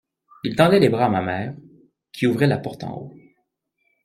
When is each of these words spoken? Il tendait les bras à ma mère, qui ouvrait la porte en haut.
Il 0.43 0.55
tendait 0.55 0.79
les 0.79 0.89
bras 0.89 1.05
à 1.05 1.09
ma 1.09 1.21
mère, 1.21 1.53
qui 2.11 2.25
ouvrait 2.25 2.47
la 2.47 2.57
porte 2.57 2.83
en 2.83 2.91
haut. 2.97 3.13